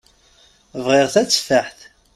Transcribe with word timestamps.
Bɣiɣ 0.83 1.07
tateffaḥt. 1.13 1.79